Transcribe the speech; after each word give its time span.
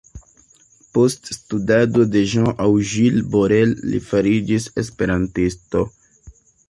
Post 0.97 1.29
studado 1.35 2.05
de 2.15 2.23
Jean 2.31 2.49
aŭ 2.65 2.69
Jules 2.93 3.27
Borel, 3.35 3.75
li 3.91 4.01
fariĝis 4.07 4.67
esperantisto. 4.85 5.85